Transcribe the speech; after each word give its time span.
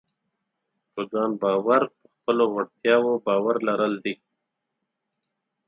په 0.93 1.01
ځان 1.11 1.31
باور 1.41 1.81
په 1.99 2.05
خپلو 2.15 2.43
وړتیاوو 2.53 3.13
باور 3.25 3.55
لرل 3.67 3.93
دي. 4.03 4.13